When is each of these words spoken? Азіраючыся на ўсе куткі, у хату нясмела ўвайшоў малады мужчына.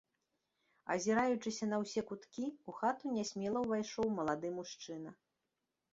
Азіраючыся 0.93 1.65
на 1.73 1.77
ўсе 1.83 2.01
куткі, 2.11 2.45
у 2.73 2.77
хату 2.79 3.13
нясмела 3.19 3.59
ўвайшоў 3.67 4.07
малады 4.21 4.47
мужчына. 4.61 5.11